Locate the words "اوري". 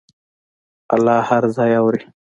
1.79-2.01